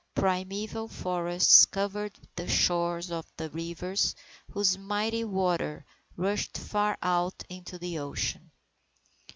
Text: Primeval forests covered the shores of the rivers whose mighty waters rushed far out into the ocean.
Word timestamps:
Primeval 0.15 0.87
forests 0.87 1.63
covered 1.67 2.13
the 2.35 2.47
shores 2.47 3.11
of 3.11 3.27
the 3.37 3.51
rivers 3.51 4.15
whose 4.49 4.75
mighty 4.75 5.23
waters 5.23 5.83
rushed 6.17 6.57
far 6.57 6.97
out 7.03 7.43
into 7.49 7.77
the 7.77 7.99
ocean. 7.99 8.49